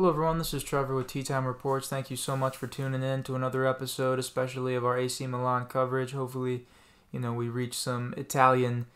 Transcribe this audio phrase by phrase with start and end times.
[0.00, 0.38] Hello, everyone.
[0.38, 1.86] This is Trevor with Tea Time Reports.
[1.86, 5.66] Thank you so much for tuning in to another episode, especially of our AC Milan
[5.66, 6.12] coverage.
[6.12, 6.64] Hopefully,
[7.12, 8.86] you know, we reach some Italian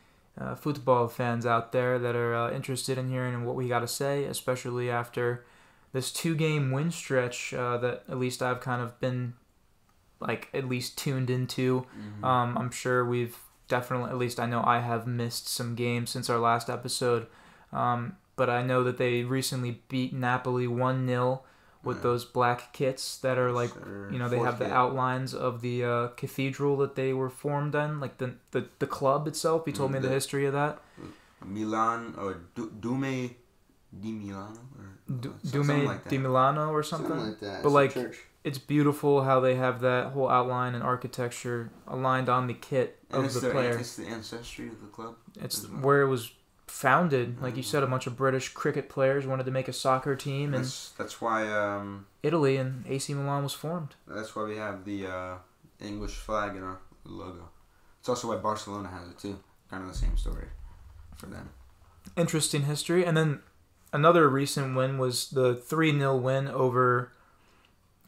[0.40, 3.86] uh, football fans out there that are uh, interested in hearing what we got to
[3.86, 5.44] say, especially after
[5.92, 9.34] this two game win stretch uh, that at least I've kind of been
[10.20, 11.82] like at least tuned into.
[11.82, 12.24] Mm-hmm.
[12.24, 13.36] Um, I'm sure we've
[13.68, 17.26] definitely, at least I know I have missed some games since our last episode.
[17.74, 21.42] Um, but I know that they recently beat Napoli 1 0
[21.82, 22.02] with Yeah.
[22.02, 24.10] those black kits that are like, Sure.
[24.10, 24.72] you know, they have the Forfeit.
[24.76, 29.28] outlines of the uh, cathedral that they were formed in, like the, the, the club
[29.28, 29.66] itself.
[29.66, 30.80] He told Mm, me the the- history of that.
[31.44, 33.34] Milan or Du- Dume
[34.00, 37.08] di Milano or Du- so- something Dume like di Milano or something.
[37.08, 37.62] Something like that.
[37.62, 38.16] But, It's like, church.
[38.44, 43.24] It's beautiful how they have that whole outline and architecture aligned on the kit and
[43.24, 43.78] of the their, player.
[43.78, 45.14] It's the ancestry of the club.
[45.40, 46.30] It's where it was
[46.66, 47.40] founded.
[47.42, 47.66] Like you Mhm.
[47.66, 50.90] said, a bunch of British cricket players wanted to make a soccer team and That's
[50.98, 53.94] that's why um Italy, and AC Milan was formed.
[54.06, 55.34] that's why we have the uh,
[55.80, 57.50] English flag in our logo.
[58.00, 59.38] It's also why Barcelona has it too.
[59.70, 60.48] Kind of the same story
[61.16, 61.50] for them.
[62.16, 63.04] Interesting history.
[63.04, 63.42] And then
[63.92, 67.12] another recent win was the 3 0 win over.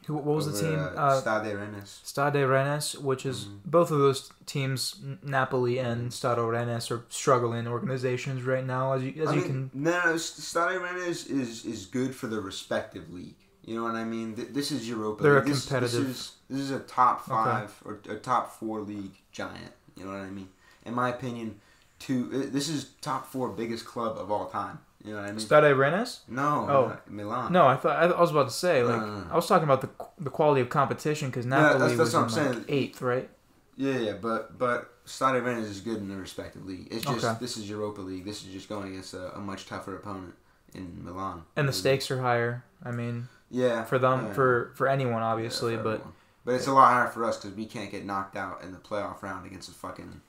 [0.06, 0.78] Who, what was the team?
[0.78, 2.00] Uh, Uh, Stade Rennes.
[2.04, 3.58] Stade Rennes, which is Mhm.
[3.64, 8.92] both of those teams, Napoli and Stade Rennes, are struggling organizations right now.
[8.92, 12.28] As you as I you mean, can, no, no, Stade Rennes is is good for
[12.28, 13.34] the respective league.
[13.64, 14.36] You know what I mean?
[14.36, 15.24] Th- This is Europa.
[15.24, 15.48] They're a League.
[15.54, 17.30] This, competitive- This is, this is a top Okay.
[17.32, 19.72] five or a top four league giant.
[19.96, 20.50] You know what I mean?
[20.84, 21.60] In my opinion,
[21.98, 22.30] two.
[22.32, 24.78] uh, This is top four biggest club of all time.
[25.06, 25.38] You know what I mean?
[25.40, 26.20] Stade Rennes.
[26.28, 26.96] No, Oh.
[27.08, 27.52] Milan.
[27.52, 29.26] No, I thought I, I was about to say like no, no.
[29.30, 32.14] I was talking about the the quality of competition because Yeah, Napoli that's- that's was
[32.14, 32.64] what in I'm like saying.
[32.80, 33.30] eighth, right?
[33.76, 36.88] Yeah, yeah, but but Stade Rennes is good in the respective league.
[36.90, 37.36] It's just Okay.
[37.40, 38.24] this is Europa League.
[38.24, 40.34] This is just going against a, a much tougher opponent
[40.74, 41.44] in Milan.
[41.54, 42.64] And the stakes are higher.
[42.82, 44.32] I mean, Yeah, for them, yeah.
[44.32, 46.12] for for anyone, Yeah, obviously, for but everyone.
[46.44, 48.78] but it's a lot higher for us because we can't get knocked out in the
[48.78, 50.20] playoff round against a fucking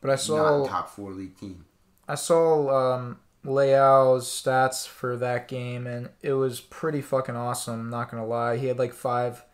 [0.00, 1.64] but I saw not top four league team.
[2.08, 7.88] I saw um, Leao's stats for that game, and it was pretty fucking awesome.
[7.90, 9.44] Not gonna lie, he had like five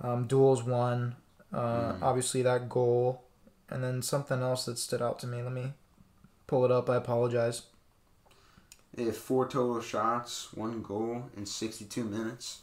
[0.00, 1.16] um, duels won.
[1.52, 2.02] Uh, Mm.
[2.02, 3.24] Obviously, that goal,
[3.68, 5.42] and then something else that stood out to me.
[5.42, 5.72] Let me
[6.46, 6.88] pull it up.
[6.88, 7.62] I apologize.
[8.94, 12.60] They four total shots, one goal in sixty two minutes.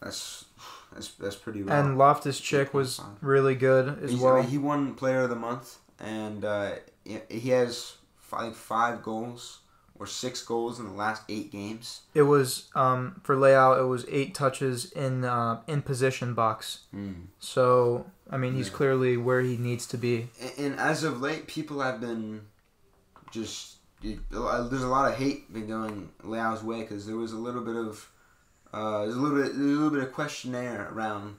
[0.00, 0.44] That's
[0.92, 1.62] that's that's pretty.
[1.62, 1.74] Rough.
[1.74, 4.42] And Loftus-Cheek was really good as He's- well.
[4.42, 6.72] he won Player of the Month, and uh,
[7.28, 7.95] he has
[8.32, 9.60] I think five goals
[9.98, 12.02] or six goals in the last eight games.
[12.14, 13.78] It was um, for Leao.
[13.80, 16.80] It was eight touches in uh, in position box.
[16.94, 17.26] Mm.
[17.38, 18.74] So I mean, he's Yeah.
[18.74, 20.28] clearly where he needs to be.
[20.40, 22.42] And, and as of late, people have been
[23.30, 27.62] just there's a lot of hate been going Leao's way because there was a little
[27.62, 28.08] bit of
[28.72, 31.36] uh, there's a little bit there's a little bit of questionnaire around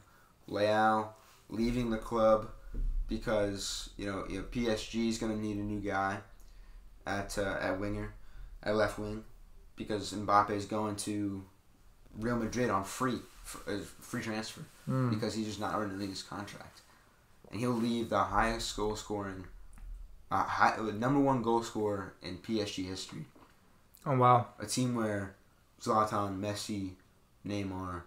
[0.49, 1.09] Leao
[1.49, 2.49] leaving the club
[3.07, 6.17] because you know, you know PSG is going to need a new guy
[7.07, 8.13] at uh, at winger
[8.63, 9.23] at left wing
[9.75, 11.43] because Mbappe is going to
[12.19, 13.19] Real Madrid on free
[13.67, 15.09] uh, free transfer Mm.
[15.09, 16.79] because he's just not renewing his contract,
[17.51, 19.43] and he'll leave the highest goal scoring,
[20.31, 23.25] uh, high, uh, number one goal scorer in PSG history.
[24.05, 24.47] Oh wow!
[24.59, 25.35] A team where
[25.81, 26.91] Zlatan, Messi,
[27.45, 28.03] Neymar,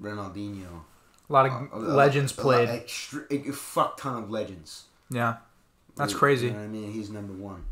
[0.00, 0.82] Ronaldinho,
[1.28, 2.68] A lot of uh, a- a- legends a played.
[2.68, 4.84] extra- a, a fuck ton of legends.
[5.10, 5.36] Yeah.
[5.96, 6.46] That's crazy.
[6.48, 6.92] You know what I mean?
[6.92, 7.64] He's number one.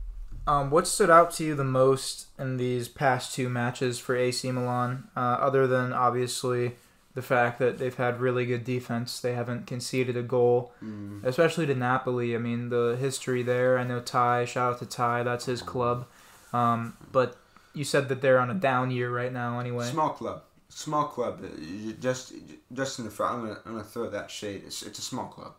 [0.49, 4.51] Um, what stood out to you the most in these past two matches for AC
[4.51, 6.77] Milan, uh, other than obviously
[7.15, 9.21] the fact that they've had really good defense?
[9.21, 11.23] They haven't conceded a goal, Mm.
[11.25, 12.35] especially to Napoli.
[12.35, 13.79] I mean, the history there.
[13.79, 14.47] I know Ty.
[14.47, 15.23] Shout out to Ty.
[15.23, 16.07] That's his club.
[16.55, 17.37] Um, but
[17.75, 19.59] you said that they're on a down year right now.
[19.61, 19.85] Anyway.
[19.91, 20.45] Small club.
[20.71, 21.45] Small club.
[21.45, 22.33] uh, Just,
[22.73, 23.35] just in the front.
[23.35, 24.63] I'm gonna, I'm gonna throw that shade.
[24.67, 25.53] It's, it's a small club.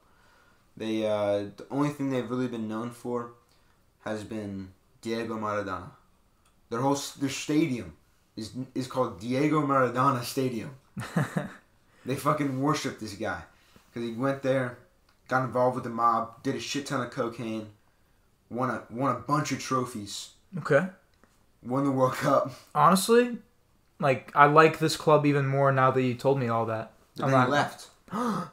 [0.76, 3.32] They, uh, the only thing they've really been known for,
[4.06, 4.70] has been
[5.02, 5.92] Diego Maradona.
[6.70, 7.96] Their whole, their stadium,
[8.36, 10.72] is is called Diego Maradona Stadium.
[12.06, 13.44] They fucking worship this guy,
[13.88, 14.80] because he went there,
[15.28, 17.68] got involved with the mob, did a shit ton of cocaine,
[18.50, 20.30] won a won a bunch of trophies,
[20.60, 20.88] okay.
[21.62, 22.52] won the World Cup.
[22.74, 23.38] Honestly,
[24.00, 26.94] like I like this club even more now that you told me all that.
[27.18, 27.88] But I'm then not- he left.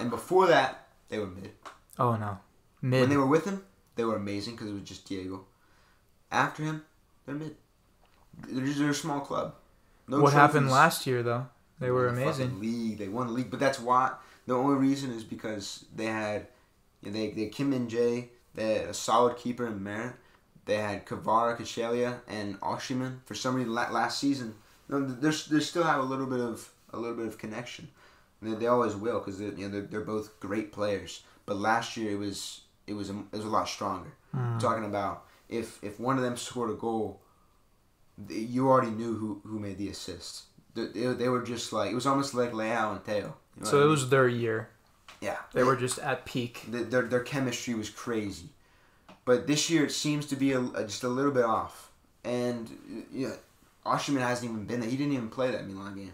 [0.00, 1.52] and before that, they were mid.
[1.98, 2.38] Oh no,
[2.82, 3.02] mid.
[3.02, 3.64] When they were with him,
[3.94, 5.46] they were amazing because it was just Diego.
[6.34, 6.82] After him,
[7.24, 7.56] they're mid.
[8.48, 9.54] They're just they're a small club.
[10.08, 11.46] No what happened last year though?
[11.80, 12.60] They were the amazing.
[12.60, 12.98] League.
[12.98, 14.12] They won the league, but that's why.
[14.46, 16.48] The only reason is because they had,
[17.02, 18.28] you know, they they Kim Min-jae.
[18.54, 20.14] They had a solid keeper in Meret.
[20.66, 23.18] They had Kavara, Kachelia, and Osimhen.
[23.26, 24.54] For some reason, last season
[24.88, 27.88] there's they still have a little bit of a little bit of connection.
[28.42, 31.22] They, they always will because you know they're, they're both great players.
[31.46, 34.12] But last year it was it was a, it was a lot stronger.
[34.34, 34.58] Mm.
[34.58, 35.24] Talking about
[35.56, 37.20] if if one of them scored a goal,
[38.28, 40.44] you already knew who who made the assist.
[40.74, 43.34] They, they, they were just like it was almost like Leao and Theo.
[43.56, 43.90] You know So what I it mean?
[43.90, 44.68] was their year.
[45.20, 45.38] yeah.
[45.52, 46.62] They were just at peak.
[46.70, 48.48] Th- their their chemistry was crazy.
[49.24, 51.90] But this year it seems to be a, a- just a little bit off.
[52.24, 53.34] And yeah,
[53.86, 54.88] Osimhen hasn't even been there.
[54.90, 56.12] He didn't even play that Milan game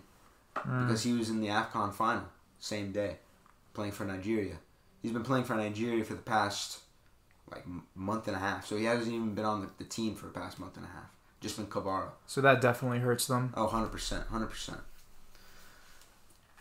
[0.56, 0.86] Mm.
[0.88, 2.24] because he was in the Afcon final
[2.58, 3.16] same day,
[3.72, 4.56] playing for Nigeria.
[5.00, 6.80] He's been playing for Nigeria for the past
[7.50, 7.64] like
[7.94, 8.66] month and a half.
[8.66, 10.88] So he hasn't even been on the, the team for the past month and a
[10.88, 11.10] half.
[11.40, 12.08] Just been Kvara.
[12.26, 13.52] So that definitely hurts them.
[13.56, 14.26] Oh, 100%.
[14.28, 14.78] 100%.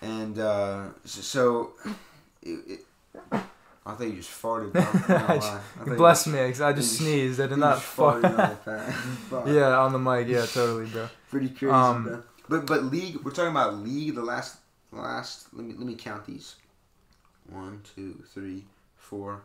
[0.01, 1.73] And uh, so, so
[2.41, 2.79] it, it,
[3.31, 4.71] I thought you just farted.
[4.71, 4.81] Bro.
[4.81, 5.23] I'm not gonna.
[5.37, 7.41] I thought you Bless me, 'cause I just sneezed.
[7.41, 8.21] I did not fart.
[8.23, 8.91] farted on the fan.
[9.29, 9.47] Fuck.
[9.47, 10.27] yeah, on the mic.
[10.27, 11.09] Yeah, totally, bro.
[11.29, 12.23] Pretty crazy, Um, bro.
[12.47, 14.15] But but league, we're talking about league.
[14.15, 14.57] The last
[14.93, 15.47] last.
[15.53, 16.55] Let me let me count these.
[17.49, 18.65] One, two, three,
[18.95, 19.41] four,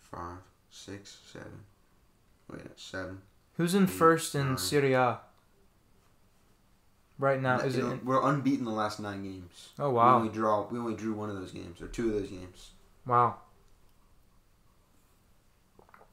[0.00, 0.38] five,
[0.76, 1.64] six, seven.
[2.50, 3.22] Wait, seven.
[3.56, 4.58] Who's in Eight, first in nine.
[4.58, 5.18] Serie A?
[7.18, 7.88] Right now, is You it?
[7.88, 9.70] know, we're unbeaten the last nine games.
[9.78, 10.16] oh wow!
[10.16, 10.66] We only draw.
[10.68, 12.70] We only drew one of those games or two of those games.
[13.06, 13.36] wow.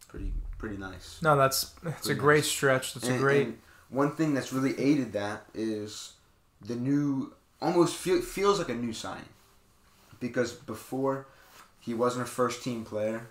[0.08, 1.20] Pretty pretty nice.
[1.22, 2.48] No, that's it's a great nice.
[2.48, 2.94] stretch.
[2.94, 3.58] That's a great.
[3.90, 6.14] one thing that's really aided that is
[6.62, 9.26] the new, almost feel, feels like a new signing,
[10.22, 11.28] because before
[11.80, 13.28] he wasn't a first team player,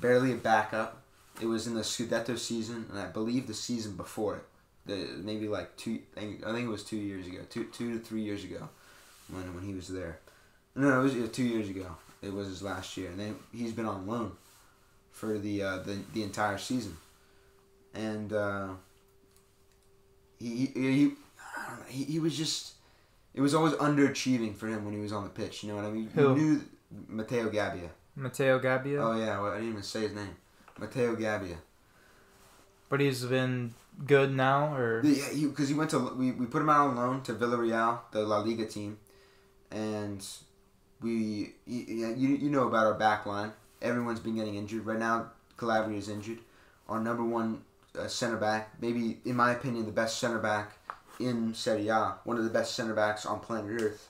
[0.00, 1.02] barely a backup.
[1.40, 4.44] It was in the Scudetto season, and I believe the season before it,
[4.86, 6.00] the, maybe like two.
[6.16, 8.68] I think it was two years ago, two two to three years ago,
[9.30, 10.18] when when he was there.
[10.74, 11.96] No, it was, it was two years ago.
[12.22, 14.32] It was his last year, and then he's been on loan
[15.12, 16.96] for the uh, the the entire season,
[17.94, 18.32] and.
[18.32, 18.68] Uh,
[20.38, 21.10] he he, he,
[21.56, 22.74] I don't know, he he was just
[23.34, 25.62] it was always underachieving for him when he was on the pitch.
[25.62, 26.10] You know what I mean?
[26.14, 26.30] Who?
[26.30, 26.64] You knew
[27.08, 27.90] Matteo Gabbia.
[28.18, 30.36] Matteo Gabbia, Oh yeah, well, I didn't even say his name.
[30.78, 31.56] Matteo Gabbia.
[32.88, 33.74] but he's been
[34.06, 37.22] good now, or Yeah, because he, went to we, we put him out on loan
[37.22, 38.98] to Villarreal, the La Liga team,
[39.70, 40.24] and
[41.00, 41.84] we you,
[42.16, 43.52] you you know about our back line.
[43.80, 45.30] Everyone's been getting injured right now.
[45.56, 46.38] Calabria is injured.
[46.88, 47.62] Our number one
[47.98, 50.72] uh, center back, maybe in my opinion, the best center back
[51.20, 54.08] in Serie A, one of the best center backs on planet Earth,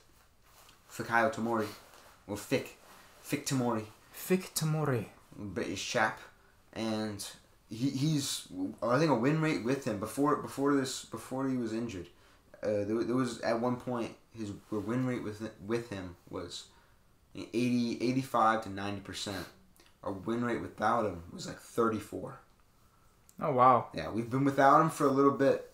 [0.91, 1.67] Fikayo Tomori,
[2.27, 2.77] or Fik,
[3.21, 3.85] Fik Tomori.
[4.19, 5.05] Fik Tomori.
[5.35, 6.19] British chap,
[6.73, 7.25] and
[7.69, 8.47] he, he's
[8.83, 12.07] I think a win rate with him before before this before he was injured.
[12.61, 16.65] Uh, there, there was at one point his win rate with with him was
[17.35, 19.45] 80, 85 to ninety percent.
[20.03, 22.41] Our win rate without him was like thirty four.
[23.41, 25.71] Oh wow, Yeah, we've been without him for a little bit,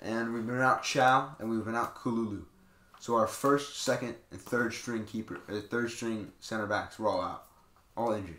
[0.00, 2.44] and we've been out Thiaw and we've been out Kalulu.
[3.00, 7.20] So our first, second, and third string keeper, uh, third string center backs were all
[7.20, 7.46] out,
[7.96, 8.38] all injured.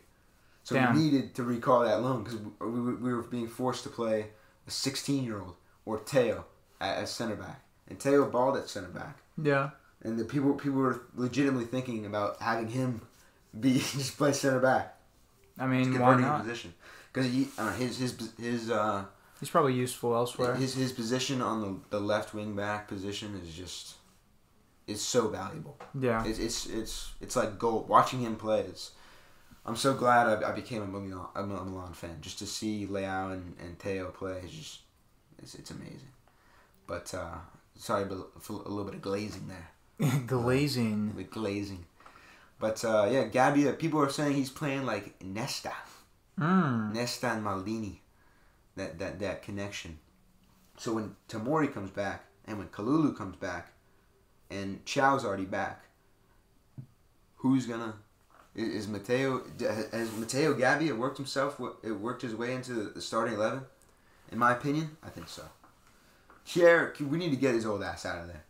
[0.63, 0.95] So Damn.
[0.95, 4.27] we needed to recall that loan because we, we, we were being forced to play
[4.65, 5.55] a 16 year old
[5.85, 6.45] or Theo
[6.79, 9.71] at, center back, and Theo balled at center back, yeah.
[10.03, 13.01] and the people people were legitimately thinking about having him
[13.59, 14.97] be just play center back,
[15.59, 16.41] I mean, why not?
[16.41, 16.73] position
[17.11, 19.05] because uh, his his his uh.
[19.39, 20.55] He's probably useful elsewhere.
[20.55, 23.95] His his position on the, the left wing back position is just
[24.88, 25.77] is so valuable.
[26.00, 27.89] Yeah, It's it's it's it's like gold.
[27.89, 28.91] Watching him play is.
[29.65, 33.32] I'm so glad I, I became a Milan, a Milan fan just to see Leao
[33.34, 34.41] and, and Theo play.
[34.43, 34.79] Is just
[35.41, 36.12] it's, it's amazing.
[36.86, 37.36] But uh,
[37.77, 41.15] sorry, but for a little bit of glazing there, glazing.
[41.15, 41.86] with glazing.
[42.60, 45.74] But uh, yeah, Gabby, People are saying he's playing like Nesta,
[46.39, 46.93] Mm.
[46.93, 47.98] Nesta and Maldini,
[48.75, 50.00] that that that connection.
[50.77, 53.72] So when Tomori comes back and when Kalulu comes back,
[54.50, 55.84] and Thiaw's already back,
[57.38, 57.93] who's gonna?
[57.93, 58.12] i-
[58.55, 59.41] Is Mateo
[59.91, 61.60] has Matteo Gabbia worked himself?
[61.81, 63.62] It worked his way into the starting eleven.
[64.31, 65.43] In my opinion, I think so.
[66.48, 68.43] Kjær, we need to get his old ass out of there.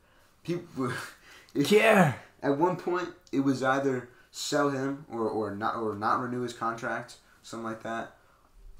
[0.43, 0.91] People,
[1.53, 2.13] Yeah.
[2.41, 6.53] at one point, it was either sell him or, or not or not renew his
[6.53, 8.15] contract, something like that,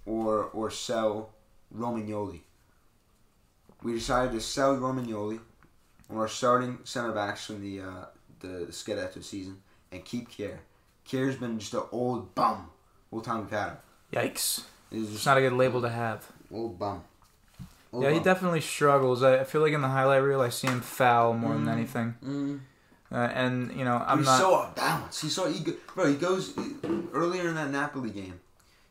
[0.06, 1.30] or or sell
[1.74, 2.42] Romagnoli.
[3.82, 5.39] We decided to sell Romagnoli,
[6.10, 8.06] on our starting center backs from the uh,
[8.42, 9.62] the Scudetto season,
[9.92, 10.58] and keep Kjær.
[11.08, 12.70] Kjær's been just an old bum.
[13.12, 13.78] Old time we've had him.
[14.14, 14.64] Yikes.
[14.92, 16.26] It's not a good label to have.
[16.52, 17.04] old bum.
[17.92, 19.22] Old Yeah, he definitely struggles.
[19.24, 21.72] I I feel like in the highlight reel, I see him foul more than Mm.
[21.72, 22.16] anything.
[22.24, 22.60] Mm.
[23.12, 24.40] Uh, and you know, I'm he's not.
[24.40, 25.22] so off balance.
[25.22, 26.08] He's so he go, bro.
[26.08, 26.54] He goes
[27.14, 28.40] earlier in that Napoli game.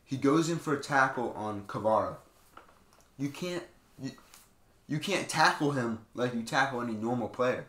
[0.05, 2.15] He goes in for a tackle on Kvara.
[3.17, 3.63] You can't.
[4.01, 4.11] You,
[4.87, 7.65] You can't tackle him like you tackle any normal player.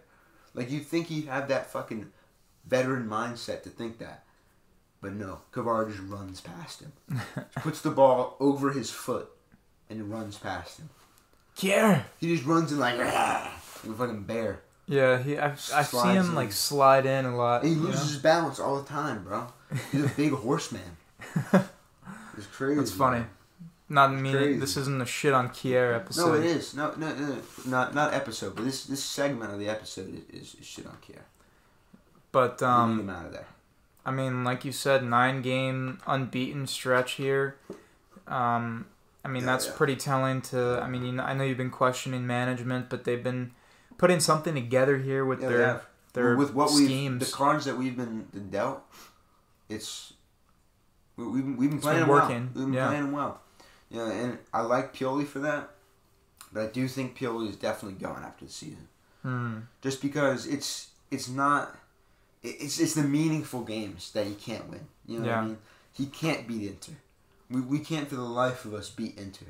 [0.52, 2.10] Like you think he'd have that fucking
[2.66, 4.24] veteran mindset to think that.
[5.04, 6.92] But no, Kavar just runs past him.
[7.56, 9.28] puts the ball over his foot
[9.90, 10.88] and runs past him.
[11.58, 12.04] Kjær.
[12.18, 13.50] He just runs in like, "Rah,"
[13.84, 14.62] like a fucking bear.
[14.86, 15.36] Yeah, he.
[15.38, 16.34] I, I see him in.
[16.34, 17.64] like slide in a lot.
[17.64, 18.06] And he you loses know?
[18.06, 19.46] his balance all the time, bro.
[19.92, 20.96] He's a big horseman.
[22.36, 22.76] It's crazy.
[22.76, 23.26] That's funny.
[23.90, 24.58] Not It's meaning crazy.
[24.60, 26.28] this isn't a shit on Kjær episode.
[26.28, 26.74] No, it is.
[26.74, 30.66] No, no, no, not not episode, but this this segment of the episode is, is,
[30.66, 31.20] shit on Kjær.
[32.32, 33.48] But Um, um, him out of there.
[34.06, 37.56] I mean, like you said, nine game unbeaten stretch here.
[38.26, 38.86] Um,
[39.24, 39.72] I mean, Yeah, that's yeah.
[39.76, 40.42] pretty telling.
[40.42, 43.52] To I mean, you know, I know you've been questioning management, but they've been
[43.98, 45.82] putting something together here with Yeah, their
[46.12, 47.24] their with what we schemes.
[47.30, 48.82] the cards that we've been dealt,
[49.68, 50.12] it's
[51.16, 52.22] we, we've been, we've been It's playing been well.
[52.22, 52.88] working, We've been yeah.
[52.88, 53.40] playing well.
[53.90, 55.70] Yeah, and I like Pioli for that,
[56.52, 58.88] but I do think Pioli is definitely going after the season.
[59.22, 59.58] Hmm.
[59.80, 61.74] just because it's it's not
[62.44, 64.86] it's it's the meaningful games that he can't win.
[65.06, 65.58] You know what I mean?
[65.92, 66.92] He can't beat Inter.
[67.50, 69.46] We we can't for the life of us beat Inter.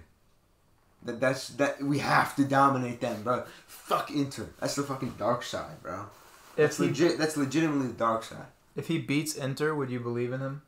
[1.05, 3.45] That that's that we have to dominate them, bro.
[3.67, 4.49] Fuck Inter.
[4.61, 6.07] That's the fucking dark side, bro.
[6.53, 7.19] If That's he legit.
[7.19, 8.47] That's legitimately the dark side.
[8.77, 10.63] if he beats Inter, would you believe in him?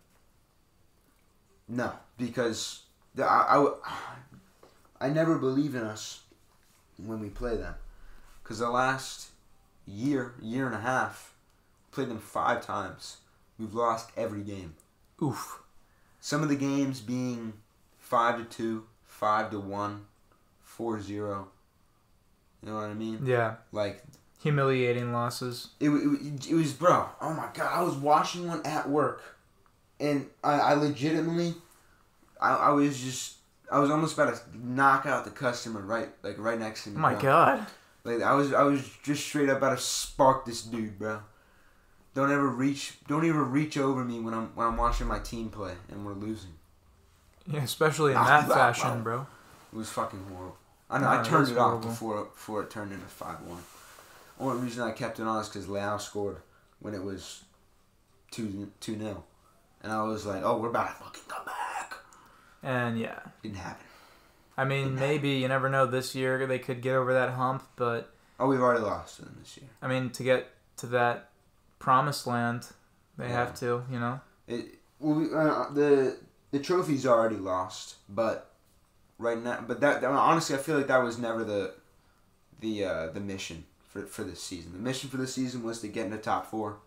[1.69, 2.83] No, because
[3.19, 6.23] I, I, I never believe in us
[6.97, 7.75] when we play them.
[8.43, 9.31] Because the last
[9.87, 11.35] year, year and a half,
[11.97, 13.17] played them five times.
[13.59, 14.75] We've lost every game.
[15.23, 15.63] Oof.
[16.21, 17.55] Some of the games being
[17.99, 20.05] five to two, five to one,
[20.63, 21.49] four zero.
[22.63, 23.21] You know what I mean?
[23.25, 23.55] Yeah.
[23.73, 24.05] Like
[24.43, 25.69] Humiliating losses.
[25.81, 27.09] it, it, it was, bro.
[27.23, 27.73] Oh my god!
[27.73, 29.23] I was watching one at work,
[29.99, 31.55] and I, I legitimately,
[32.39, 33.37] I, I was just,
[33.73, 36.97] I was almost about to knock out the customer right, like right next to me.
[36.99, 37.23] Oh my bro.
[37.23, 37.67] god.
[38.05, 41.21] Like I was, I was just straight up about to spark this dude, bro.
[42.17, 45.51] Don't ever reach, don't even reach over me when I'm when I'm watching my team
[45.51, 46.55] play and we're losing.
[47.47, 48.73] Yeah, especially in Knock that ah, ah.
[48.73, 49.27] fashion, bro.
[49.71, 50.57] It was fucking horrible.
[50.89, 51.13] I know.
[51.13, 51.91] No, I turned it off horrible.
[51.91, 53.63] before before it turned into five one.
[54.41, 56.39] Only reason I kept it on is because Leao scored
[56.81, 57.45] when it was
[58.31, 59.23] two two nil,
[59.83, 61.97] and I was like, "Oh, we're about to fucking come back."
[62.63, 63.85] And yeah, Didn't happen.
[64.57, 65.85] I mean, maybe you never know.
[65.85, 69.37] This year they could get over that hump, but Oh, we've already lost to them
[69.39, 69.69] this year.
[69.83, 71.29] I mean, to get to that
[71.79, 72.69] promised land,
[73.17, 73.33] they Yeah.
[73.33, 74.21] have to, you know.
[74.47, 76.17] It well, we, uh, the
[76.53, 78.53] the trophy's already lost, but
[79.19, 81.75] right now, but that honestly, I feel like that was never the
[82.61, 84.73] the uh, the mission for for this season.
[84.73, 86.79] The mission for this season was to get in the top four,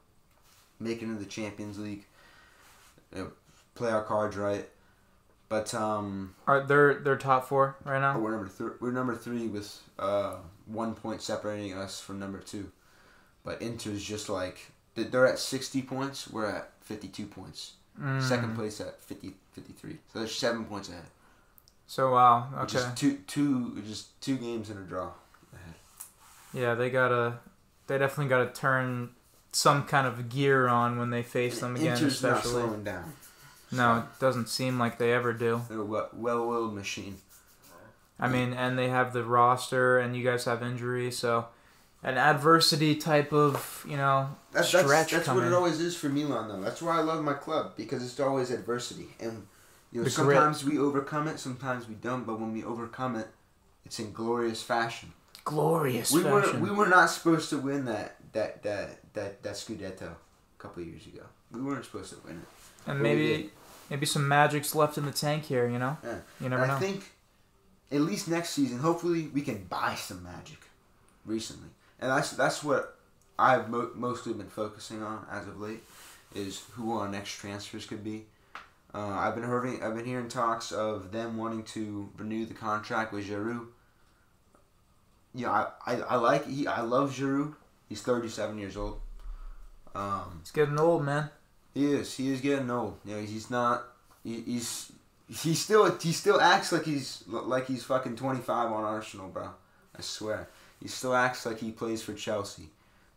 [0.80, 2.06] make it into the Champions League,
[3.16, 3.32] you know,
[3.76, 4.68] play our cards right.
[5.50, 8.20] But um, Are they're they're top four right now?
[8.20, 8.72] we're number three.
[8.80, 10.36] We're number three with uh,
[10.68, 12.72] one point separating us from number two.
[13.44, 14.72] But Inter's just like
[15.04, 16.30] they're at sixty points.
[16.30, 17.74] We're at fifty two points.
[18.02, 18.22] Mm.
[18.22, 19.98] Second place at 50, 53.
[20.14, 21.04] So they're seven points ahead.
[21.86, 25.12] So wow, okay, is two two just two games in a draw
[25.54, 25.74] ahead.
[26.54, 27.40] yeah, they gotta,
[27.88, 29.10] they definitely gotta turn
[29.52, 33.12] some kind of gear on when they face them again, Inter's not slowing down.
[33.72, 35.64] No, it doesn't seem like they ever do.
[35.68, 37.18] They're a well- well-oiled machine.
[38.20, 41.48] I mean, and they have the roster, and you guys have injury, so
[42.04, 46.10] an adversity type of you know That's stretch that's, that's what it always is for
[46.10, 46.62] Milan though.
[46.62, 49.46] That's why I love my club because it's always adversity and
[49.92, 50.38] you know The grit.
[50.38, 52.26] sometimes we overcome it, sometimes we don't.
[52.26, 53.28] But when we overcome it,
[53.86, 55.12] it's in glorious fashion.
[55.44, 60.04] glorious we were we were not supposed to win that that that that that Scudetto
[60.12, 60.16] a
[60.58, 61.24] couple of years ago.
[61.52, 62.48] We weren't supposed to win it.
[62.90, 63.50] and we maybe
[63.90, 65.68] maybe some magic's left in the tank here.
[65.68, 66.18] You know, Yeah.
[66.40, 67.12] you never and I think
[67.92, 70.60] at least next season, hopefully, we can buy some magic.
[71.26, 72.96] Recently, and that's that's what
[73.38, 75.84] I've mo- mostly been focusing on as of late
[76.36, 78.26] is who our next transfers could be.
[78.94, 83.14] Uh, I've been hearing I've been hearing talks of them wanting to renew the contract
[83.14, 83.68] with Giroud.
[85.34, 87.54] Yeah, I, I, I like he I love Giroud.
[87.88, 89.00] He's thirty seven years old.
[89.96, 91.30] Um, He's getting old, man.
[91.74, 92.16] he is.
[92.16, 92.98] He is getting old.
[93.06, 93.84] You know, he's not.
[94.24, 94.92] He, he's.
[95.28, 95.96] He still.
[95.98, 99.50] He still acts like he's like he's fucking twenty five on Arsenal, bro.
[99.98, 100.48] I swear.
[100.82, 102.70] He still acts like he plays for Chelsea,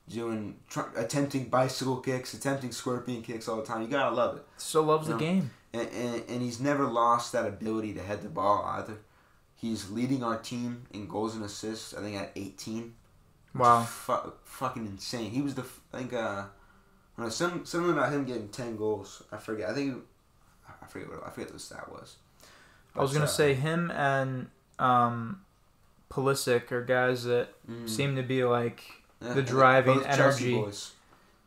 [0.09, 3.83] doing tr- attempting bicycle kicks, attempting scorpion kicks all the time.
[3.83, 4.45] You gotta love it.
[4.57, 5.15] Still loves No.
[5.17, 5.51] the game.
[5.73, 8.99] And, and and he's never lost that ability to head the ball either.
[9.55, 11.95] He's leading our team in goals and assists.
[11.95, 12.95] I think at eighteen.
[13.55, 13.83] Wow.
[13.85, 15.31] Fu- fucking insane.
[15.31, 16.45] He was the I think uh,
[17.17, 19.23] I know, some something about him getting ten goals.
[19.31, 19.71] I forget.
[19.71, 20.03] I think
[20.83, 22.17] I forget what I forget what the stat was.
[22.97, 25.41] I was gonna uh, say him and um,
[26.13, 27.89] Pulisic are guys that Mm.
[27.89, 28.83] seem to be like
[29.21, 30.55] Yeah, the driving energy.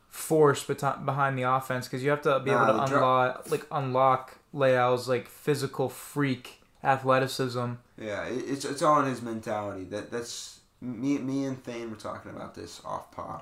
[0.10, 3.68] force behind the offense because you have to be Nah, able to dri- unlock like
[3.72, 7.74] unlock Leao's like physical freak athleticism.
[7.98, 9.84] Yeah, it's it's all in his mentality.
[9.86, 11.18] That that's me.
[11.20, 13.42] Me and Thane were talking about this off pod.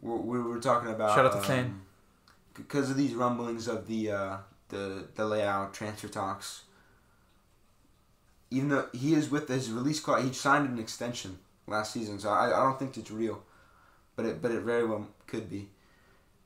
[0.00, 1.80] We're, were talking about Shout out to Thane.
[2.54, 4.36] because of these rumblings of the uh,
[4.68, 6.62] the the Leao transfer talks.
[8.50, 12.30] Even though he is with his release clause, he signed an extension last season, so
[12.30, 13.42] I, I don't think it's real,
[14.16, 15.68] but it but it very well could be.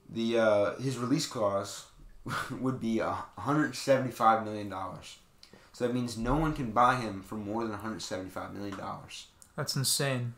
[0.09, 1.87] The uh, his release clause
[2.51, 5.19] would be a hundred seventy five million dollars.
[5.73, 9.27] So that means no one can buy him for more than 175 million dollars.
[9.57, 10.35] That's insane.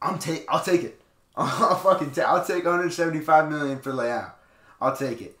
[0.00, 0.44] I'm take.
[0.48, 1.00] I'll take it.
[1.36, 2.10] I'll fucking.
[2.12, 4.32] Ta- I'll take 175 million for Leao.
[4.80, 5.38] I'll take it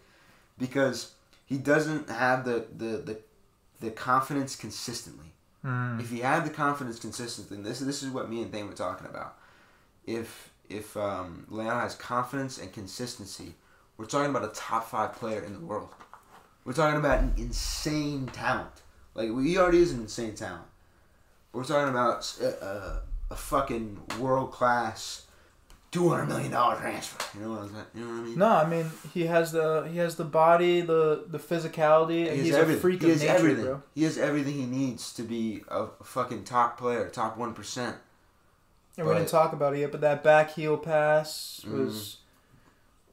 [0.58, 1.12] because
[1.44, 3.18] he doesn't have the the the,
[3.80, 5.32] the confidence consistently.
[5.64, 6.00] Mm.
[6.00, 9.06] If he had the confidence consistently, this this is what me and Thane were talking
[9.06, 9.36] about.
[10.06, 13.54] If if um, Leao has confidence and consistency,
[13.96, 15.88] we're talking about a top five player in the world.
[16.64, 18.82] We're talking about an insane talent.
[19.14, 20.66] Like he already is an insane talent.
[21.52, 25.25] We're talking about a, a, a fucking world class,
[25.90, 27.38] two hundred million dollar transfer.
[27.38, 27.84] You know what I'm saying?
[27.94, 28.38] You know what I mean?
[28.38, 32.36] No, I mean he has the he has the body, the the physicality, and He
[32.38, 32.80] has he's a everything.
[32.82, 33.64] freak he of nature, everything.
[33.64, 33.82] bro.
[33.94, 37.96] He has everything he needs to be a fucking top player, top one percent.
[38.98, 41.84] And we didn't talk about it yet, but that back heel pass Mm.
[41.84, 42.16] was,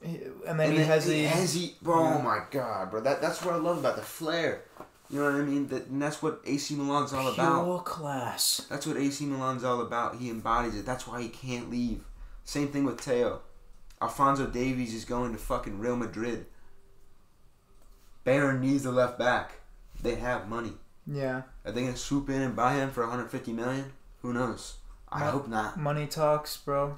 [0.01, 2.03] he- and then he has the has he, bro.
[2.03, 2.15] Yeah.
[2.18, 3.01] Oh my god, bro.
[3.01, 4.62] That that's what I love about the flair.
[5.10, 5.68] You know what I mean?
[5.68, 7.65] That and that's what AC Milan's all about.
[7.65, 8.65] pure class.
[8.70, 10.15] That's what AC Milan's all about.
[10.15, 10.86] He embodies it.
[10.86, 12.01] That's why he can't leave.
[12.43, 13.41] Same thing with Theo.
[14.01, 16.45] Alphonso Davies is going to fucking Real Madrid.
[18.25, 19.53] Bayern needs a left back.
[20.01, 20.73] They have money.
[21.05, 23.91] Yeah, Are they gonna swoop in and buy him for 150 million?
[24.21, 24.77] Who knows?
[25.12, 25.77] I hope not.
[25.77, 26.97] money talks, bro.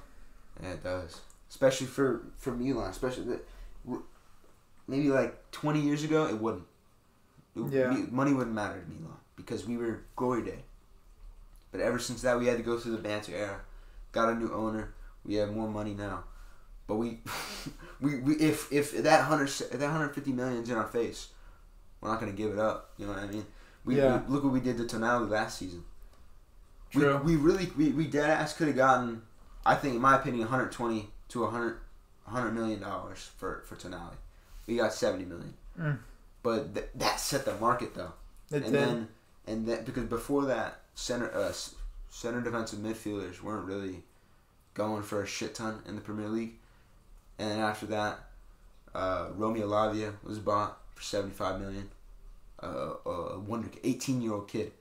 [0.62, 1.22] Yeah, it does.
[1.50, 2.90] Especially for for Milan.
[2.92, 3.48] Especially that,
[4.88, 6.66] maybe like 20 years ago, it wouldn't.
[7.56, 8.06] It- Yeah.
[8.12, 10.66] money wouldn't matter to Milan because we were glory day.
[11.72, 13.62] But ever since that, we had to go through the banter era.
[14.12, 14.94] Got a new owner.
[15.26, 16.24] We have more money now.
[16.88, 17.20] But we,
[18.02, 21.30] we, we if if that hundred that 150 million's in our face,
[22.02, 22.92] we're not gonna give it up.
[22.98, 23.46] You know what I mean?
[23.84, 24.22] We, Yeah.
[24.28, 25.84] we look what we did to Tonali last season.
[26.94, 27.18] We, True.
[27.18, 29.22] we really we, we dead ass could have gotten
[29.66, 31.78] I think in my opinion 120 to 100
[32.26, 34.16] 100 million dollars for for Tonali.
[34.68, 35.54] We got 70 million.
[35.80, 35.98] Mm.
[36.42, 38.14] But th- that set the market though.
[38.52, 38.74] It and did.
[38.74, 39.08] then
[39.48, 41.52] and then because before that center uh,
[42.10, 44.04] center defensive midfielders weren't really
[44.76, 46.54] going for a shit ton in the Premier League.
[47.40, 48.20] And then after that
[48.94, 51.90] uh, Romeo Lavia was bought for 75 million.
[52.64, 54.72] Uh, a wonder 18 year old kid.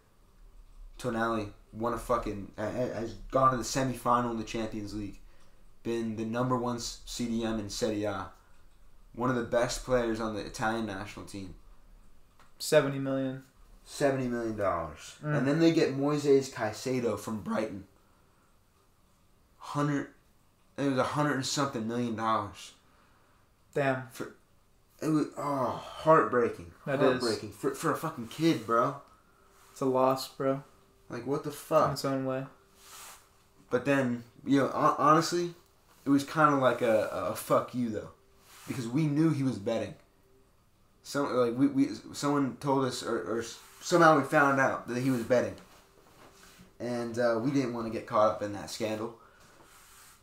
[0.98, 5.18] Tonali won a fucking ha- ha- has gone to the semifinal in the Champions League,
[5.83, 8.28] been the number one CDM in Serie A,
[9.14, 11.54] one of the best players on the Italian national team.
[12.61, 13.42] Seventy million.
[13.85, 15.37] Seventy million dollars, Mm.
[15.38, 17.85] and then they get Moises Caicedo from Brighton.
[19.68, 20.09] Hundred,
[20.77, 22.72] it was a hundred and something million dollars.
[23.74, 24.09] Damn.
[24.12, 24.37] For
[25.00, 27.11] It was oh heartbreaking, That is.
[27.11, 28.96] heartbreaking for for a fucking kid, bro.
[29.72, 30.62] It's a loss, bro.
[31.09, 31.87] Like what the fuck?
[31.87, 32.44] In its own way.
[33.70, 35.55] But then, you know, honestly,
[36.05, 38.11] it was kind of like a, a fuck you though,
[38.68, 39.94] because we knew he was betting.
[41.03, 43.44] Some like we, we someone told us or, or
[43.81, 45.57] somehow we found out that he was betting,
[46.79, 49.18] and uh, we didn't want to get caught up in that scandal.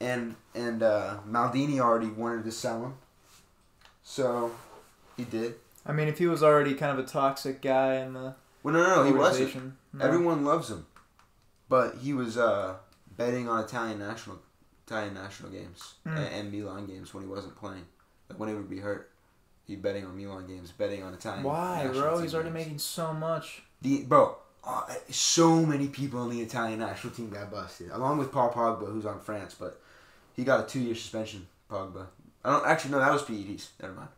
[0.01, 2.93] And and uh, Maldini already wanted to sell him,
[4.03, 4.51] so
[5.17, 5.55] he did.
[5.85, 8.83] I mean, if he was already kind of a toxic guy in the Well, no,
[8.83, 9.73] no, no, he wasn't.
[9.93, 10.05] no.
[10.05, 10.85] Everyone loves him,
[11.69, 12.75] but he was uh,
[13.17, 14.39] betting on Italian national
[14.87, 16.17] Italian national games Mm.
[16.17, 17.85] and, and Milan games when he wasn't playing.
[18.29, 19.09] Like when he would be hurt,
[19.67, 21.43] he'd betting on Milan games, betting on Italian.
[21.43, 22.19] Why, bro?
[22.19, 22.65] He's already games.
[22.65, 23.61] making so much.
[23.81, 24.37] the bro.
[24.63, 28.85] Uh, so many people in the Italian national team got busted, along with Paul Pogba,
[28.91, 29.80] who's on France, but
[30.35, 31.47] he got a two-year suspension.
[31.69, 32.07] Pogba.
[32.43, 33.67] I don't actually no, that was PEDs.
[33.81, 34.09] Never mind.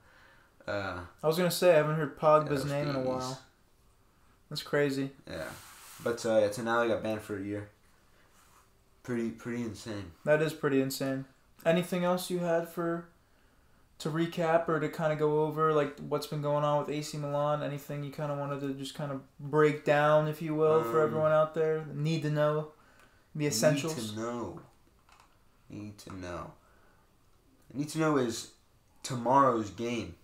[0.67, 3.39] Uh, I was gonna say I haven't heard Pogba's was name in a while.
[4.49, 5.12] That's crazy.
[5.30, 5.49] Yeah,
[6.04, 7.69] but uh, yeah, Tonali got banned for a year.
[9.04, 10.12] Pretty pretty insane.
[10.23, 11.26] That is pretty insane.
[11.65, 13.06] Anything else you had for
[13.99, 17.17] to recap or to kind of go over like what's been going on with AC
[17.17, 17.62] Milan?
[17.62, 21.02] Anything you kind of wanted to just kind of break down, if you will, for
[21.02, 22.69] Um, everyone out there need to know
[23.36, 23.97] the essentials?
[23.97, 24.62] Need to know.
[25.74, 26.52] Need to know.
[27.74, 28.52] Need to know is
[29.02, 30.16] tomorrow's game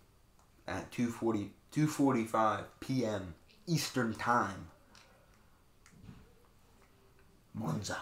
[0.68, 3.36] at 2:40 2:45 p.m.
[3.68, 4.68] Eastern Time.
[7.54, 7.98] Monza.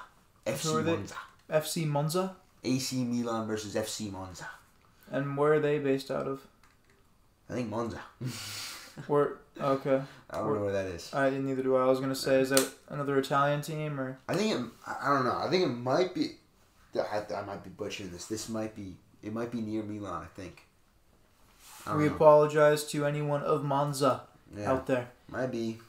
[0.45, 0.83] FC?
[0.85, 1.15] Monza.
[1.49, 2.35] FC Monza.
[2.63, 4.47] AC Milan versus FC Monza.
[5.11, 6.41] And where are they based out of?
[7.49, 8.01] I think Monza.
[9.07, 9.33] Where?
[9.61, 10.01] Okay.
[10.29, 11.13] I don't know where that is.
[11.13, 11.83] I didn't neither do I.
[11.83, 14.17] I was gonna say, is that another Italian team or?
[14.27, 14.65] I think it.
[14.87, 15.37] I I don't know.
[15.37, 16.31] I think it might be.
[16.99, 18.25] I, I might be butchering this.
[18.25, 18.97] This might be.
[19.23, 20.23] It might be near Milan.
[20.23, 20.63] I think.
[21.85, 22.15] I We know.
[22.15, 24.21] apologize to anyone of Monza
[24.55, 25.07] Yeah, out there.
[25.29, 25.79] might be.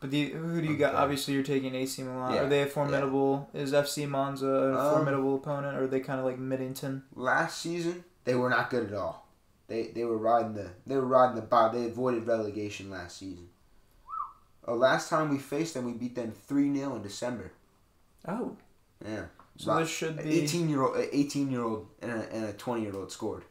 [0.00, 0.94] But the, who do you got?
[0.94, 2.34] Obviously, you're taking AC Milan.
[2.34, 3.50] Yeah, Are they a formidable?
[3.52, 7.02] Is FC Monza a Um, formidable opponent, or are they kind of like Middington?
[7.14, 9.26] Last season, they were not good at all.
[9.68, 11.70] They they were riding the they were riding the bar.
[11.72, 13.48] They avoided relegation last season.
[14.66, 17.52] Uh, last time we faced them, we beat them three 0 in December.
[18.26, 18.56] Oh,
[19.04, 19.24] Yeah.
[19.64, 20.40] So this should be.
[20.40, 23.44] eighteen year old, eighteen year old, and a and a twenty year old scored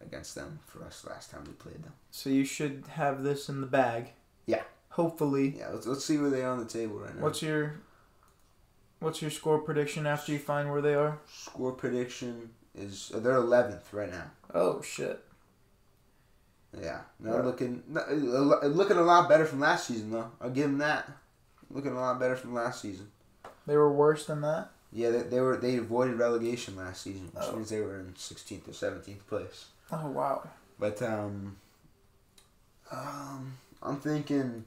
[0.00, 1.92] against them for us last time we played them.
[2.10, 4.10] So you should have this in the bag.
[4.46, 4.62] Yeah.
[4.90, 5.54] Hopefully.
[5.58, 7.22] Yeah, let's, let's see where they are on the table right now.
[7.22, 7.80] What's your
[9.00, 11.18] What's your score prediction after you find where they are?
[11.26, 12.50] score prediction?
[12.74, 14.30] Is uh, they're eleventh right now.
[14.52, 15.22] Oh shit.
[16.78, 17.42] Yeah, not Yeah.
[17.42, 20.30] looking not, looking a lot better from last season though.
[20.40, 21.08] I'll give them that.
[21.70, 23.10] Looking a lot better from last season.
[23.66, 24.70] They were worse than that.
[24.96, 27.56] Yeah, they, they were they avoided relegation last season, which Oh.
[27.56, 29.66] means they were in sixteenth or seventeenth place.
[29.90, 30.48] Oh wow.
[30.78, 31.56] But um,
[32.92, 34.64] um, I'm thinking.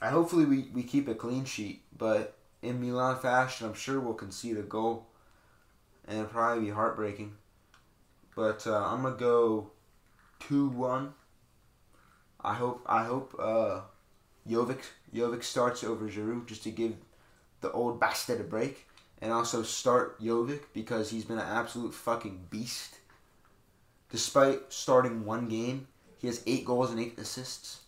[0.00, 4.12] I hopefully we, we keep a clean sheet, but in Milan fashion, I'm sure we'll
[4.14, 5.06] concede a goal,
[6.06, 7.32] and it'll probably be heartbreaking.
[8.34, 9.70] But uh, I'm gonna go
[10.40, 11.12] two one.
[12.42, 13.80] I hope I hope uh,
[14.48, 14.80] Jovic
[15.14, 16.94] Jovic starts over Giroud just to give
[17.60, 18.86] the old bastard a break,
[19.20, 22.96] and also start Jovic because he's been an absolute fucking beast.
[24.10, 25.88] Despite starting one game,
[26.18, 27.80] he has eight goals and eight assists.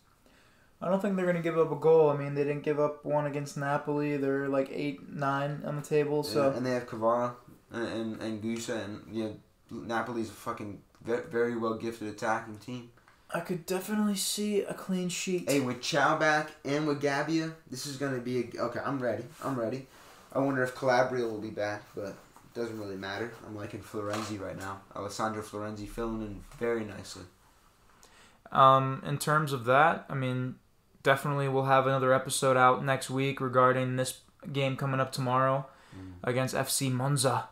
[0.81, 2.11] I don't think they're gonna give up a goal.
[2.11, 4.17] I mean, they didn't give up one against Napoli.
[4.17, 6.23] They're like eight, nine on the table.
[6.23, 7.35] So Yeah, and they have Kvara
[7.73, 9.37] and and, and Gusa and you know
[9.71, 12.91] Napoli's a fucking very well gifted attacking team.
[13.31, 15.51] I could definitely see a clean sheet.
[15.51, 18.81] Hey, with Thiaw back and with Gabbia, this is gonna be a, okay.
[18.85, 19.25] I'm ready.
[19.45, 19.87] I'm ready.
[20.33, 23.33] I wonder if Calabria will be back, but it doesn't really matter.
[23.47, 24.81] I'm liking Florenzi right now.
[24.97, 27.25] Alessandro Florenzi filling in very nicely.
[28.51, 30.57] Um, in terms of that, I mean,
[31.03, 34.21] definitely we'll have another episode out next week regarding this
[34.53, 35.67] game coming up tomorrow
[36.23, 37.49] against FC Monza.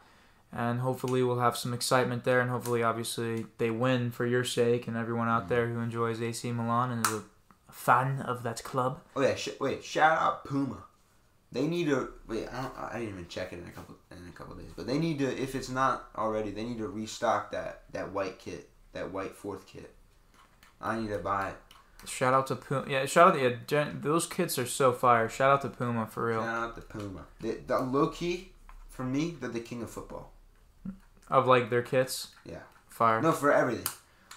[0.57, 4.89] And hopefully we'll have some excitement there, and hopefully, obviously, they win for your sake
[4.89, 5.49] and everyone out mm.
[5.49, 7.23] there who enjoys AC Milan and is a
[7.71, 9.03] fan of that club.
[9.15, 9.85] Oh yeah, sh- wait.
[9.85, 10.79] Shout out Puma.
[11.53, 12.49] They need to wait.
[12.51, 12.73] I don't.
[12.79, 15.19] I didn't even check it in a couple in a couple days, but they need
[15.19, 15.27] to.
[15.27, 19.67] If it's not already, they need to restock that that white kit, that white fourth
[19.67, 19.95] kit.
[20.81, 22.09] I need to buy it.
[22.09, 22.87] Shout out to Puma.
[22.89, 23.43] Yeah, shout out.
[23.43, 25.29] Yeah, gen- those kits are so fire.
[25.29, 26.41] Shout out to Puma for real.
[26.41, 27.27] Shout out to Puma.
[27.41, 28.53] The, the low key,
[28.89, 30.33] for me, they're the king of football.
[31.29, 32.29] Of like their kits.
[32.45, 32.61] Yeah.
[32.89, 33.21] Fire.
[33.21, 33.87] No, for everything.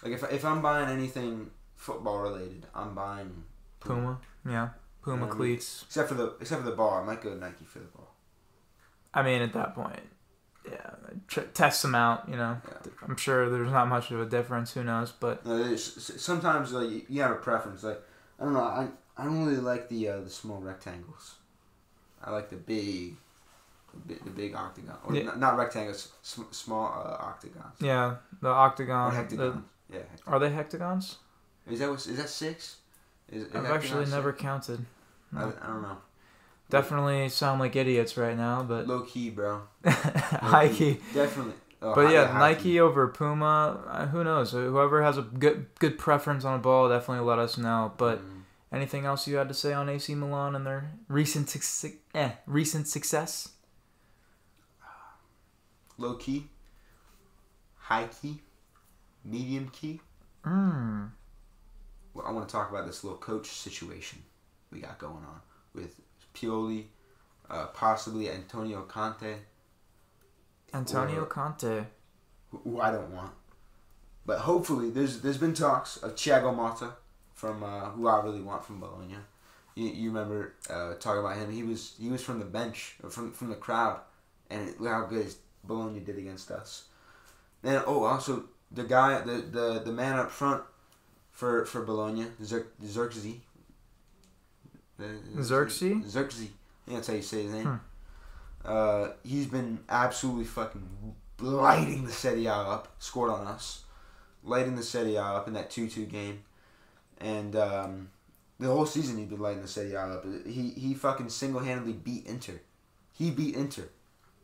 [0.04, 3.44] Like if if I'm buying anything football related, I'm buying
[3.80, 4.20] Puma.
[4.46, 4.70] Yeah.
[5.02, 5.38] Puma You know what I mean?
[5.38, 5.84] cleats.
[5.88, 8.14] Except for the except for the ball, I might go Nike for the ball.
[9.14, 10.00] I mean, at that point,
[10.70, 10.92] yeah,
[11.28, 12.28] tr- test them out.
[12.30, 12.92] You know, Yeah.
[13.08, 14.74] I'm sure there's not much of a difference.
[14.74, 15.12] Who knows?
[15.12, 17.84] But No, sometimes like you- you have a preference.
[17.84, 18.02] Like
[18.40, 18.62] I don't know.
[18.64, 21.36] I I don't really like the uh, the small rectangles.
[22.24, 23.16] I like the big,
[23.94, 25.24] the big, the big octagon or Yeah.
[25.24, 27.76] not, not rectangles, sm- small uh, octagons.
[27.80, 29.12] yeah, the Or octagon.
[29.14, 29.64] The, hectagons.
[29.92, 30.00] yeah.
[30.00, 30.28] hectagon.
[30.28, 31.16] are they hectagons?
[31.70, 32.78] Is that is that six?
[33.32, 34.12] Is, is I've actually six?
[34.16, 34.86] never counted.
[35.36, 35.98] I, I don't know.
[36.70, 39.62] Definitely sound like idiots right now, but Low key, bro.
[39.86, 41.00] high key.
[41.14, 41.54] Definitely.
[41.82, 42.80] Oh, But high- yeah, high Nike key.
[42.80, 43.80] over Puma.
[43.88, 44.52] Uh, who knows?
[44.52, 47.94] Whoever has a good good preference on a ball, definitely let us know.
[47.98, 48.42] But Mm.
[48.72, 51.56] anything else you had to say on AC Milan and their recent
[52.14, 53.50] eh, recent success?
[56.00, 56.48] Low key,
[57.78, 58.40] high key,
[59.24, 60.00] medium key.
[60.46, 61.10] Mm.
[62.14, 64.20] Well, I want to talk about this little coach situation
[64.72, 65.42] we got going on
[65.74, 65.96] with
[66.34, 66.86] Pioli,
[67.50, 69.36] uh, possibly Antonio Conte,
[70.74, 71.86] Antonio Or- Conte.
[72.52, 73.32] who, I don't want,
[74.26, 76.94] but hopefully there's there's been talks of Thiago Motta
[77.34, 79.16] from uh, who I really want from Bologna.
[79.76, 81.52] You, you remember uh, talking about him?
[81.52, 84.00] He was he was from the bench from from the crowd,
[84.50, 86.86] and look how good his Bologna did against us.
[87.64, 90.64] And oh, also the guy, the the, the man up front
[91.32, 93.40] for for Bologna, Zer, Zirkzee.
[95.42, 96.06] Xerxes?
[96.10, 96.50] Xerxes.
[96.86, 97.66] That's how you say his name.
[97.66, 97.76] Hmm.
[98.66, 102.90] Uh, he's been absolutely fucking lighting the Serie A up.
[103.00, 103.84] Scored on us,
[104.44, 106.44] lighting the Serie A up in that two-two game,
[107.22, 108.10] and um,
[108.60, 110.26] the whole season he's been lighting the Serie A up.
[110.46, 112.60] He he fucking single-handedly beat Inter.
[113.14, 113.88] He beat Inter,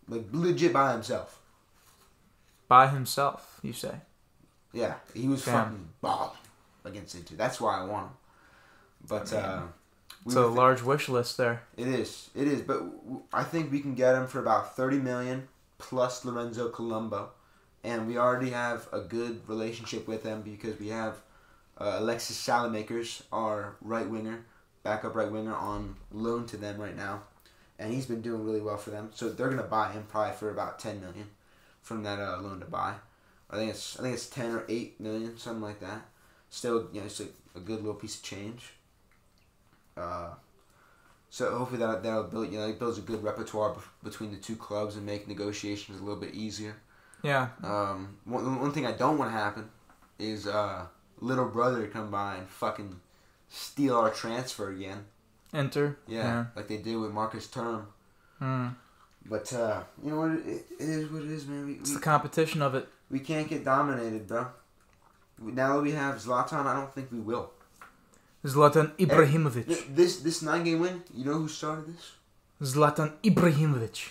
[0.08, 1.40] like legit by himself.
[2.68, 3.96] By himself, you say?
[4.74, 5.54] Yeah, he was Damn.
[5.54, 6.38] fucking balling
[6.84, 7.36] against Inter.
[7.36, 8.14] That's why I want him.
[9.08, 9.62] But I mean, uh,
[10.26, 11.62] we It's a large wish list there.
[11.78, 12.30] It is.
[12.36, 12.62] It is.
[12.62, 17.30] But w- I think we can get him for about thirty million plus Lorenzo Colombo,
[17.84, 21.18] and we already have a good relationship with them because we have
[21.78, 24.46] uh, Alexis Saelemaekers, our right winger,
[24.84, 27.22] backup right winger, on loan to them right now,
[27.80, 29.10] and he's been doing really well for them.
[29.14, 31.28] So they're gonna buy him probably for about ten million
[31.82, 32.96] from that uh, loan to buy.
[33.50, 36.06] I think it's I think it's ten or eight million, something like that.
[36.50, 38.74] Still, you know, it's a, a good little piece of change.
[39.98, 40.30] Uh,
[41.30, 44.38] so hopefully that that'll build you know it builds a good repertoire bef- between the
[44.38, 46.76] two clubs and make negotiations a little bit easier.
[47.24, 47.50] Yeah.
[47.64, 49.70] Um, one, one thing I don't want to happen
[50.20, 50.86] is uh,
[51.20, 53.00] little brother come by and fucking
[53.50, 55.06] steal our transfer again.
[55.62, 55.98] Inter.
[56.08, 57.86] Yeah, like they did with Marcus Thuram.
[58.42, 58.76] Mm.
[59.34, 60.32] But uh, you know what?
[60.54, 61.66] It, it is what it is, man.
[61.68, 62.88] We, It's we, the competition of it.
[63.10, 64.48] we can't get dominated, bro.
[65.40, 67.52] Now that we have Zlatan, I don't think we will.
[68.46, 69.66] Zlatan Ibrahimovic.
[69.68, 72.06] Th- This this nine game win, you know who started this?
[72.62, 74.10] Zlatan Ibrahimovic.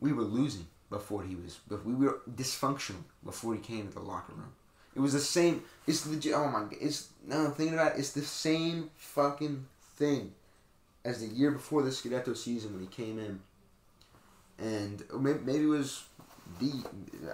[0.00, 4.00] we were losing before he was but we were dysfunctional before he came to the
[4.00, 4.52] locker room
[4.96, 5.54] it was the same
[5.88, 9.56] it's legit oh my god it's no I'm thinking about it it's the same fucking
[10.00, 10.32] thing
[11.04, 13.40] as the year before the Scudetto season when he came in.
[14.58, 16.04] And maybe, maybe it was
[16.60, 16.72] the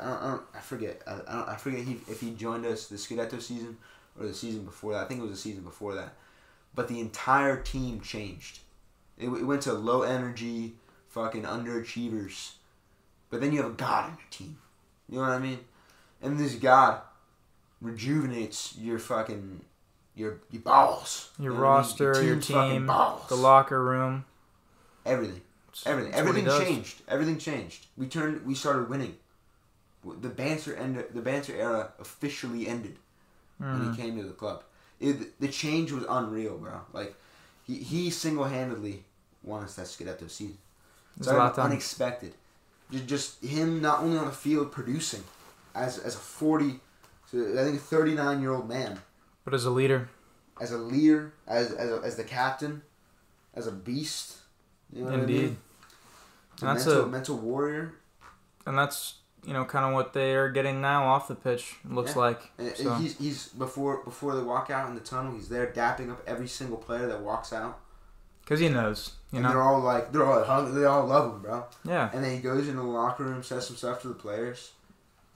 [0.01, 1.03] I, don't, I, don't, I forget.
[1.07, 3.77] I, I, don't, I forget he, if he joined us the Scudetto season
[4.19, 5.05] or the season before that.
[5.05, 6.15] I think it was the season before that.
[6.75, 8.61] But the entire team changed.
[9.19, 10.75] It, it went to low energy
[11.09, 12.53] fucking underachievers.
[13.29, 14.59] But then you have a God in your team.
[15.09, 15.59] You know what I mean?
[16.23, 17.01] And this God
[17.81, 19.63] rejuvenates your fucking
[20.15, 21.31] your your balls.
[21.39, 21.77] Your You know what I mean?
[21.79, 23.29] roster, your fucking team, balls.
[23.29, 24.25] The locker room.
[25.07, 25.41] everything,
[25.87, 27.03] everything, everything changed.
[27.09, 27.87] Everything changed.
[27.97, 28.45] We turned.
[28.47, 29.17] We started winning.
[30.05, 31.03] The banter end.
[31.13, 32.97] The banter era officially ended
[33.59, 33.91] when Mm.
[33.95, 34.63] he came to the club.
[34.99, 36.81] It, the change was unreal, bro.
[36.93, 37.15] Like
[37.67, 39.05] he he single handedly
[39.43, 40.59] won us that Scudetto season.
[41.17, 41.59] It's Zlatan.
[41.65, 42.35] unexpected.
[42.91, 45.25] Ju- Just him not only on the field producing,
[45.75, 46.81] as as a forty,
[47.31, 49.01] so I think a thirty nine year old man,
[49.51, 50.09] But as a leader,
[50.61, 52.83] as a leader, as as, a, as the captain,
[53.53, 54.37] as a beast.
[54.93, 55.37] You know what I mean?
[55.37, 55.57] indeed.
[56.63, 57.95] A That's mental, a- mental warrior.
[58.65, 61.91] And that's, you know, kind of what they are getting now off the pitch, it
[61.91, 62.19] looks Yeah.
[62.21, 62.53] like.
[62.77, 65.33] So, he's he's before before they walk out in the tunnel.
[65.33, 67.81] He's there dapping up every single player that walks out.
[68.43, 69.49] because he knows, you and know?
[69.53, 71.65] they're all like they're all hung, they all love him, bro.
[71.85, 72.09] Yeah.
[72.13, 74.71] And then he goes into the locker room, says some stuff to the players.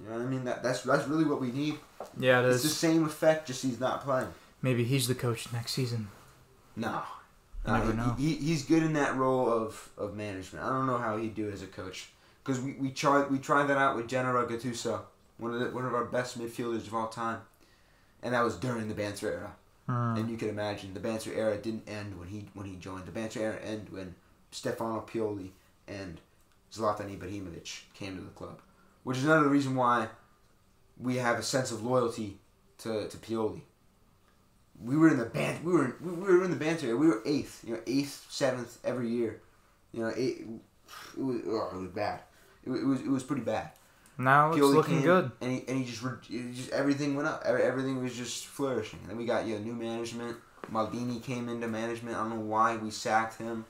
[0.00, 0.44] You know what I mean?
[0.44, 1.78] That that's that's really what we need.
[2.18, 4.28] Yeah, it It's the same effect, just he's not playing.
[4.62, 6.08] Maybe he's the coach next season.
[6.76, 7.02] No.
[7.66, 8.14] You never he- know.
[8.18, 10.64] He, he's good in that role of, of management.
[10.64, 12.08] I don't know how he'd do it as a coach.
[12.42, 15.00] Because we, we tried we tried that out with Gennaro Gattuso,
[15.38, 17.40] one of the, one of our best midfielders of all time,
[18.22, 19.52] and that was during the Banter era.
[19.88, 20.18] Mm.
[20.18, 23.06] And you can imagine the Banter era didn't end when he when he joined.
[23.06, 24.14] The Banter era ended when
[24.50, 25.50] Stefano Pioli
[25.88, 26.20] and
[26.72, 28.60] Zlatan Ibrahimovic came to the club,
[29.04, 30.08] which is another reason why
[30.98, 32.38] we have a sense of loyalty
[32.78, 33.60] to, to Pioli.
[34.82, 35.64] We were in the band.
[35.64, 36.88] We were we were in the banter.
[36.88, 36.96] era.
[36.96, 37.62] We were eighth.
[37.64, 39.40] You know, eighth, seventh every year.
[39.92, 40.40] You know, eight,
[41.16, 42.20] it was oh, it was bad.
[42.64, 43.70] It, it was it was pretty bad.
[44.18, 45.30] Now it's looking good.
[45.40, 47.44] and he and he just, it just everything went up.
[47.44, 48.98] Everything was just flourishing.
[49.02, 50.36] And then we got you know, new management.
[50.72, 52.16] Maldini came into management.
[52.16, 53.64] I don't know why we sacked him.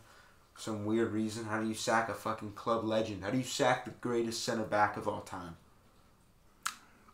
[0.56, 1.44] Some weird reason.
[1.46, 3.24] How do you sack a fucking club legend?
[3.24, 5.56] How do you sack the greatest center back of all time?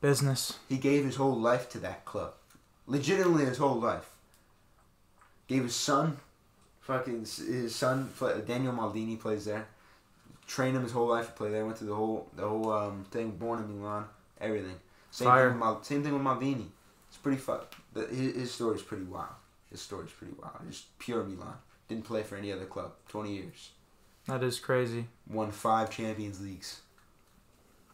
[0.01, 0.59] Business.
[0.69, 2.35] He gave his whole life to that club.
[2.87, 4.09] Legitimately his whole life.
[5.47, 6.19] Gave his son,
[6.81, 8.11] fucking his son,
[8.47, 9.67] Daniel Maldini plays there.
[10.47, 11.65] Trained him his whole life to play there.
[11.65, 13.31] Went through the whole the whole um, thing.
[13.33, 14.05] Born in Milan,
[14.41, 14.77] everything.
[15.11, 15.51] Same Fire.
[15.51, 16.67] thing with Mal- same thing with Maldini.
[17.09, 17.59] It's pretty fu-
[17.93, 19.29] the, his, his story's pretty wild.
[19.71, 20.57] His story's pretty wild.
[20.69, 21.55] Just pure Milan.
[21.91, 22.93] Didn't play for any other club.
[23.09, 23.71] Twenty years.
[24.29, 25.07] That is crazy.
[25.29, 26.83] Won five Champions Leagues.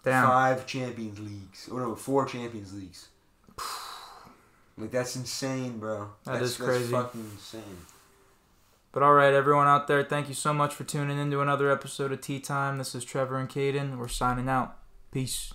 [0.05, 0.29] Damn.
[0.29, 1.71] Five Champions Leagues.
[1.73, 3.09] Oh no, four Champions Leagues.
[4.79, 6.11] Like that's insane, bro.
[6.25, 6.93] That that's, is crazy.
[6.93, 7.63] That's fucking insane.
[8.93, 11.71] But all right, everyone out there, thank you so much for tuning in to another
[11.71, 12.77] episode of Tea Time.
[12.77, 13.97] This is Trevor and Kayden.
[13.97, 14.77] We're signing out.
[15.13, 15.55] Peace.